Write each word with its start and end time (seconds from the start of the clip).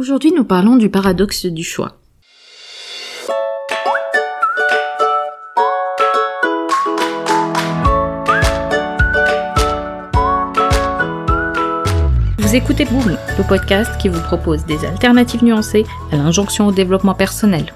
Aujourd'hui, 0.00 0.32
nous 0.32 0.44
parlons 0.44 0.76
du 0.76 0.88
paradoxe 0.88 1.44
du 1.44 1.62
choix. 1.62 1.98
Vous 12.38 12.54
écoutez 12.54 12.86
Boom, 12.86 13.14
le 13.36 13.46
podcast 13.46 14.00
qui 14.00 14.08
vous 14.08 14.22
propose 14.22 14.64
des 14.64 14.86
alternatives 14.86 15.44
nuancées 15.44 15.84
à 16.10 16.16
l'injonction 16.16 16.68
au 16.68 16.72
développement 16.72 17.14
personnel. 17.14 17.70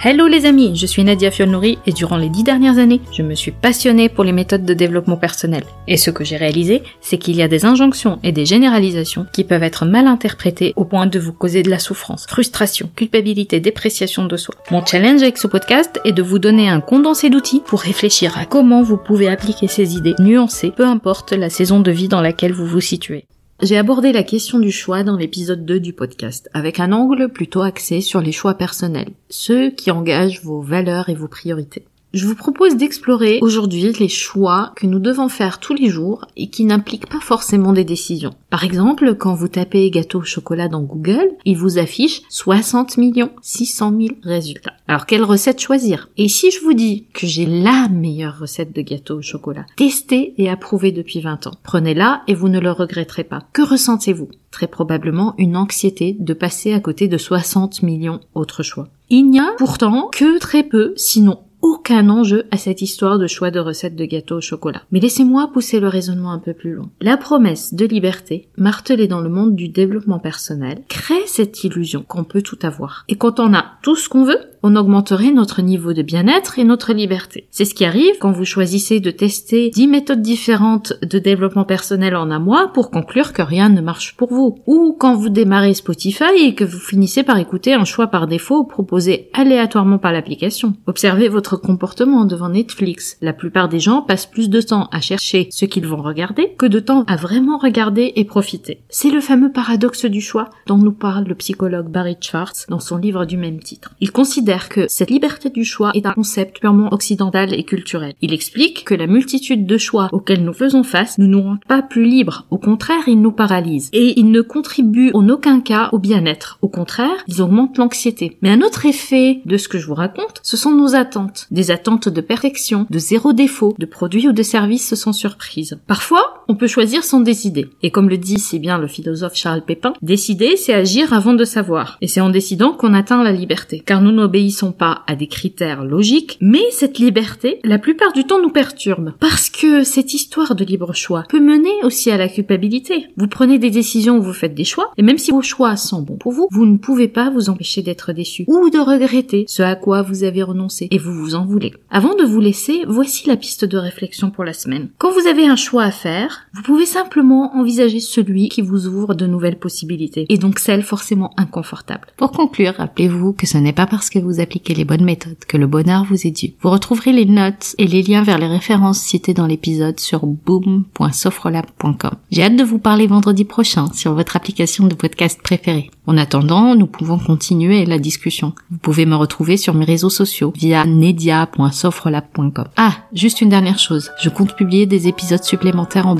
Hello 0.00 0.28
les 0.28 0.46
amis, 0.46 0.76
je 0.76 0.86
suis 0.86 1.02
Nadia 1.02 1.32
Fiolnouri 1.32 1.80
et 1.84 1.90
durant 1.90 2.18
les 2.18 2.28
dix 2.28 2.44
dernières 2.44 2.78
années, 2.78 3.00
je 3.12 3.24
me 3.24 3.34
suis 3.34 3.50
passionnée 3.50 4.08
pour 4.08 4.22
les 4.22 4.30
méthodes 4.30 4.64
de 4.64 4.72
développement 4.72 5.16
personnel. 5.16 5.64
Et 5.88 5.96
ce 5.96 6.12
que 6.12 6.22
j'ai 6.22 6.36
réalisé, 6.36 6.84
c'est 7.00 7.18
qu'il 7.18 7.34
y 7.34 7.42
a 7.42 7.48
des 7.48 7.64
injonctions 7.64 8.20
et 8.22 8.30
des 8.30 8.46
généralisations 8.46 9.26
qui 9.32 9.42
peuvent 9.42 9.64
être 9.64 9.86
mal 9.86 10.06
interprétées 10.06 10.72
au 10.76 10.84
point 10.84 11.08
de 11.08 11.18
vous 11.18 11.32
causer 11.32 11.64
de 11.64 11.70
la 11.70 11.80
souffrance, 11.80 12.26
frustration, 12.28 12.88
culpabilité, 12.94 13.58
dépréciation 13.58 14.24
de 14.26 14.36
soi. 14.36 14.54
Mon 14.70 14.86
challenge 14.86 15.22
avec 15.22 15.36
ce 15.36 15.48
podcast 15.48 15.98
est 16.04 16.12
de 16.12 16.22
vous 16.22 16.38
donner 16.38 16.68
un 16.68 16.80
condensé 16.80 17.28
d'outils 17.28 17.62
pour 17.66 17.80
réfléchir 17.80 18.38
à 18.38 18.44
comment 18.44 18.84
vous 18.84 18.98
pouvez 18.98 19.28
appliquer 19.28 19.66
ces 19.66 19.96
idées 19.96 20.14
nuancées, 20.20 20.70
peu 20.70 20.86
importe 20.86 21.32
la 21.32 21.50
saison 21.50 21.80
de 21.80 21.90
vie 21.90 22.06
dans 22.06 22.20
laquelle 22.20 22.52
vous 22.52 22.66
vous 22.66 22.80
situez. 22.80 23.26
J'ai 23.60 23.76
abordé 23.76 24.12
la 24.12 24.22
question 24.22 24.60
du 24.60 24.70
choix 24.70 25.02
dans 25.02 25.16
l'épisode 25.16 25.64
2 25.66 25.80
du 25.80 25.92
podcast, 25.92 26.48
avec 26.54 26.78
un 26.78 26.92
angle 26.92 27.28
plutôt 27.28 27.62
axé 27.62 28.00
sur 28.00 28.20
les 28.20 28.30
choix 28.30 28.54
personnels, 28.54 29.10
ceux 29.30 29.70
qui 29.70 29.90
engagent 29.90 30.44
vos 30.44 30.60
valeurs 30.60 31.08
et 31.08 31.16
vos 31.16 31.26
priorités. 31.26 31.84
Je 32.14 32.26
vous 32.26 32.34
propose 32.34 32.76
d'explorer 32.76 33.38
aujourd'hui 33.42 33.92
les 33.92 34.08
choix 34.08 34.72
que 34.76 34.86
nous 34.86 34.98
devons 34.98 35.28
faire 35.28 35.60
tous 35.60 35.74
les 35.74 35.90
jours 35.90 36.24
et 36.38 36.48
qui 36.48 36.64
n'impliquent 36.64 37.10
pas 37.10 37.20
forcément 37.20 37.74
des 37.74 37.84
décisions. 37.84 38.34
Par 38.48 38.64
exemple, 38.64 39.14
quand 39.14 39.34
vous 39.34 39.48
tapez 39.48 39.90
gâteau 39.90 40.20
au 40.20 40.24
chocolat 40.24 40.68
dans 40.68 40.80
Google, 40.80 41.28
il 41.44 41.58
vous 41.58 41.76
affiche 41.76 42.22
60 42.30 42.96
millions 42.96 43.30
600 43.42 43.92
000 44.00 44.08
résultats. 44.22 44.72
Alors 44.86 45.04
quelle 45.04 45.22
recette 45.22 45.60
choisir? 45.60 46.08
Et 46.16 46.28
si 46.28 46.50
je 46.50 46.60
vous 46.60 46.72
dis 46.72 47.08
que 47.12 47.26
j'ai 47.26 47.44
la 47.44 47.88
meilleure 47.90 48.38
recette 48.38 48.74
de 48.74 48.80
gâteau 48.80 49.18
au 49.18 49.22
chocolat, 49.22 49.66
testée 49.76 50.32
et 50.38 50.48
approuvée 50.48 50.92
depuis 50.92 51.20
20 51.20 51.46
ans, 51.46 51.58
prenez-la 51.62 52.22
et 52.26 52.34
vous 52.34 52.48
ne 52.48 52.58
le 52.58 52.72
regretterez 52.72 53.24
pas. 53.24 53.42
Que 53.52 53.60
ressentez-vous? 53.60 54.30
Très 54.50 54.66
probablement 54.66 55.34
une 55.36 55.58
anxiété 55.58 56.16
de 56.18 56.32
passer 56.32 56.72
à 56.72 56.80
côté 56.80 57.06
de 57.06 57.18
60 57.18 57.82
millions 57.82 58.20
autres 58.34 58.62
choix. 58.62 58.88
Il 59.10 59.28
n'y 59.28 59.40
a 59.40 59.52
pourtant 59.58 60.08
que 60.10 60.38
très 60.38 60.62
peu, 60.62 60.94
sinon 60.96 61.40
aucun 61.62 62.08
enjeu 62.08 62.44
à 62.50 62.56
cette 62.56 62.82
histoire 62.82 63.18
de 63.18 63.26
choix 63.26 63.50
de 63.50 63.60
recettes 63.60 63.96
de 63.96 64.04
gâteau 64.04 64.36
au 64.36 64.40
chocolat. 64.40 64.82
Mais 64.90 65.00
laissez-moi 65.00 65.50
pousser 65.52 65.80
le 65.80 65.88
raisonnement 65.88 66.32
un 66.32 66.38
peu 66.38 66.54
plus 66.54 66.74
loin. 66.74 66.90
La 67.00 67.16
promesse 67.16 67.74
de 67.74 67.86
liberté, 67.86 68.48
martelée 68.56 69.08
dans 69.08 69.20
le 69.20 69.28
monde 69.28 69.56
du 69.56 69.68
développement 69.68 70.18
personnel, 70.18 70.82
crée 70.88 71.26
cette 71.26 71.64
illusion 71.64 72.04
qu'on 72.06 72.24
peut 72.24 72.42
tout 72.42 72.58
avoir. 72.62 73.04
Et 73.08 73.16
quand 73.16 73.40
on 73.40 73.54
a 73.54 73.64
tout 73.82 73.96
ce 73.96 74.08
qu'on 74.08 74.24
veut, 74.24 74.40
on 74.62 74.76
augmenterait 74.76 75.30
notre 75.30 75.62
niveau 75.62 75.92
de 75.92 76.02
bien-être 76.02 76.58
et 76.58 76.64
notre 76.64 76.92
liberté. 76.92 77.46
C'est 77.50 77.64
ce 77.64 77.74
qui 77.74 77.84
arrive 77.84 78.18
quand 78.20 78.32
vous 78.32 78.44
choisissez 78.44 79.00
de 79.00 79.10
tester 79.10 79.70
10 79.70 79.86
méthodes 79.86 80.22
différentes 80.22 80.94
de 81.02 81.18
développement 81.18 81.64
personnel 81.64 82.16
en 82.16 82.30
un 82.30 82.38
mois 82.38 82.72
pour 82.72 82.90
conclure 82.90 83.32
que 83.32 83.42
rien 83.42 83.68
ne 83.68 83.80
marche 83.80 84.16
pour 84.16 84.32
vous. 84.32 84.58
Ou 84.66 84.96
quand 84.98 85.14
vous 85.14 85.28
démarrez 85.28 85.74
Spotify 85.74 86.24
et 86.40 86.54
que 86.54 86.64
vous 86.64 86.78
finissez 86.78 87.22
par 87.22 87.38
écouter 87.38 87.74
un 87.74 87.84
choix 87.84 88.08
par 88.08 88.26
défaut 88.26 88.64
proposé 88.64 89.30
aléatoirement 89.32 89.98
par 89.98 90.12
l'application. 90.12 90.74
Observez 90.86 91.28
votre 91.28 91.47
comportement 91.56 92.24
devant 92.24 92.48
Netflix. 92.48 93.16
La 93.20 93.32
plupart 93.32 93.68
des 93.68 93.80
gens 93.80 94.02
passent 94.02 94.26
plus 94.26 94.50
de 94.50 94.60
temps 94.60 94.88
à 94.92 95.00
chercher 95.00 95.48
ce 95.50 95.64
qu'ils 95.64 95.86
vont 95.86 96.02
regarder 96.02 96.54
que 96.58 96.66
de 96.66 96.80
temps 96.80 97.04
à 97.06 97.16
vraiment 97.16 97.58
regarder 97.58 98.12
et 98.16 98.24
profiter. 98.24 98.80
C'est 98.88 99.10
le 99.10 99.20
fameux 99.20 99.52
paradoxe 99.52 100.04
du 100.04 100.20
choix 100.20 100.50
dont 100.66 100.78
nous 100.78 100.92
parle 100.92 101.24
le 101.24 101.34
psychologue 101.34 101.88
Barry 101.88 102.16
Schwartz 102.20 102.66
dans 102.68 102.80
son 102.80 102.96
livre 102.96 103.24
du 103.24 103.36
même 103.36 103.60
titre. 103.60 103.94
Il 104.00 104.12
considère 104.12 104.68
que 104.68 104.86
cette 104.88 105.10
liberté 105.10 105.50
du 105.50 105.64
choix 105.64 105.90
est 105.94 106.06
un 106.06 106.12
concept 106.12 106.60
purement 106.60 106.92
occidental 106.92 107.54
et 107.54 107.64
culturel. 107.64 108.14
Il 108.20 108.32
explique 108.32 108.84
que 108.84 108.94
la 108.94 109.06
multitude 109.06 109.66
de 109.66 109.78
choix 109.78 110.08
auxquels 110.12 110.44
nous 110.44 110.52
faisons 110.52 110.82
face 110.82 111.18
ne 111.18 111.26
nous 111.26 111.42
rend 111.42 111.58
pas 111.68 111.82
plus 111.82 112.04
libres. 112.04 112.46
Au 112.50 112.58
contraire, 112.58 113.06
ils 113.06 113.20
nous 113.20 113.32
paralysent. 113.32 113.90
Et 113.92 114.18
ils 114.18 114.30
ne 114.30 114.40
contribuent 114.40 115.12
en 115.14 115.28
aucun 115.28 115.60
cas 115.60 115.88
au 115.92 115.98
bien-être. 115.98 116.58
Au 116.62 116.68
contraire, 116.68 117.24
ils 117.28 117.42
augmentent 117.42 117.78
l'anxiété. 117.78 118.36
Mais 118.42 118.50
un 118.50 118.62
autre 118.62 118.86
effet 118.86 119.40
de 119.44 119.56
ce 119.56 119.68
que 119.68 119.78
je 119.78 119.86
vous 119.86 119.94
raconte, 119.94 120.40
ce 120.42 120.56
sont 120.56 120.74
nos 120.74 120.94
attentes. 120.94 121.37
Des 121.50 121.70
attentes 121.70 122.08
de 122.08 122.20
perfection, 122.20 122.86
de 122.90 122.98
zéro 122.98 123.32
défaut, 123.32 123.74
de 123.78 123.86
produits 123.86 124.28
ou 124.28 124.32
de 124.32 124.42
services 124.42 124.94
sans 124.94 125.12
surprise. 125.12 125.78
Parfois, 125.86 126.37
on 126.48 126.54
peut 126.54 126.66
choisir 126.66 127.04
sans 127.04 127.20
décider. 127.20 127.68
Et 127.82 127.90
comme 127.90 128.08
le 128.08 128.16
dit 128.16 128.38
si 128.38 128.58
bien 128.58 128.78
le 128.78 128.88
philosophe 128.88 129.36
Charles 129.36 129.64
Pépin, 129.64 129.92
décider, 130.00 130.56
c'est 130.56 130.72
agir 130.72 131.12
avant 131.12 131.34
de 131.34 131.44
savoir. 131.44 131.98
Et 132.00 132.08
c'est 132.08 132.22
en 132.22 132.30
décidant 132.30 132.72
qu'on 132.72 132.94
atteint 132.94 133.22
la 133.22 133.32
liberté. 133.32 133.82
Car 133.84 134.00
nous 134.00 134.12
n'obéissons 134.12 134.72
pas 134.72 135.02
à 135.06 135.14
des 135.14 135.26
critères 135.26 135.84
logiques, 135.84 136.38
mais 136.40 136.62
cette 136.70 136.98
liberté, 136.98 137.60
la 137.64 137.78
plupart 137.78 138.12
du 138.12 138.24
temps, 138.24 138.40
nous 138.40 138.50
perturbe. 138.50 139.12
Parce 139.20 139.50
que 139.50 139.84
cette 139.84 140.14
histoire 140.14 140.54
de 140.54 140.64
libre 140.64 140.94
choix 140.94 141.24
peut 141.28 141.40
mener 141.40 141.70
aussi 141.82 142.10
à 142.10 142.16
la 142.16 142.28
culpabilité. 142.28 143.06
Vous 143.16 143.28
prenez 143.28 143.58
des 143.58 143.70
décisions, 143.70 144.18
vous 144.18 144.32
faites 144.32 144.54
des 144.54 144.64
choix, 144.64 144.90
et 144.96 145.02
même 145.02 145.18
si 145.18 145.30
vos 145.30 145.42
choix 145.42 145.76
sont 145.76 146.00
bons 146.00 146.16
pour 146.16 146.32
vous, 146.32 146.48
vous 146.50 146.64
ne 146.64 146.78
pouvez 146.78 147.08
pas 147.08 147.30
vous 147.30 147.50
empêcher 147.50 147.82
d'être 147.82 148.12
déçu 148.12 148.44
ou 148.48 148.70
de 148.70 148.78
regretter 148.78 149.44
ce 149.48 149.62
à 149.62 149.74
quoi 149.74 150.00
vous 150.02 150.24
avez 150.24 150.42
renoncé, 150.42 150.88
et 150.90 150.98
vous 150.98 151.12
vous 151.12 151.34
en 151.34 151.44
voulez. 151.44 151.74
Avant 151.90 152.14
de 152.14 152.24
vous 152.24 152.40
laisser, 152.40 152.84
voici 152.86 153.28
la 153.28 153.36
piste 153.36 153.66
de 153.66 153.76
réflexion 153.76 154.30
pour 154.30 154.44
la 154.44 154.54
semaine. 154.54 154.88
Quand 154.96 155.12
vous 155.12 155.26
avez 155.26 155.46
un 155.46 155.56
choix 155.56 155.82
à 155.82 155.90
faire, 155.90 156.37
vous 156.54 156.62
pouvez 156.62 156.86
simplement 156.86 157.56
envisager 157.56 158.00
celui 158.00 158.48
qui 158.48 158.62
vous 158.62 158.86
ouvre 158.86 159.14
de 159.14 159.26
nouvelles 159.26 159.58
possibilités, 159.58 160.26
et 160.28 160.38
donc 160.38 160.58
celles 160.58 160.82
forcément 160.82 161.32
inconfortables. 161.36 162.08
Pour 162.16 162.32
conclure, 162.32 162.74
rappelez-vous 162.76 163.32
que 163.32 163.46
ce 163.46 163.58
n'est 163.58 163.72
pas 163.72 163.86
parce 163.86 164.10
que 164.10 164.18
vous 164.18 164.40
appliquez 164.40 164.74
les 164.74 164.84
bonnes 164.84 165.04
méthodes 165.04 165.44
que 165.46 165.56
le 165.56 165.66
bonheur 165.66 166.04
vous 166.04 166.26
est 166.26 166.30
dû. 166.30 166.54
Vous 166.60 166.70
retrouverez 166.70 167.12
les 167.12 167.26
notes 167.26 167.74
et 167.78 167.86
les 167.86 168.02
liens 168.02 168.22
vers 168.22 168.38
les 168.38 168.46
références 168.46 169.00
citées 169.00 169.34
dans 169.34 169.46
l'épisode 169.46 170.00
sur 170.00 170.26
boom.sofrelab.com. 170.26 172.16
J'ai 172.30 172.42
hâte 172.42 172.56
de 172.56 172.64
vous 172.64 172.78
parler 172.78 173.06
vendredi 173.06 173.44
prochain 173.44 173.92
sur 173.92 174.14
votre 174.14 174.36
application 174.36 174.86
de 174.86 174.94
podcast 174.94 175.40
préférée. 175.42 175.90
En 176.06 176.16
attendant, 176.16 176.74
nous 176.74 176.86
pouvons 176.86 177.18
continuer 177.18 177.84
la 177.84 177.98
discussion. 177.98 178.54
Vous 178.70 178.78
pouvez 178.78 179.06
me 179.06 179.16
retrouver 179.16 179.56
sur 179.56 179.74
mes 179.74 179.84
réseaux 179.84 180.10
sociaux 180.10 180.52
via 180.56 180.84
nedia.sofrelab.com. 180.86 182.68
Ah, 182.76 182.94
juste 183.12 183.40
une 183.40 183.50
dernière 183.50 183.78
chose. 183.78 184.10
Je 184.20 184.28
compte 184.28 184.56
publier 184.56 184.86
des 184.86 185.08
épisodes 185.08 185.44
supplémentaires 185.44 186.06
en 186.06 186.14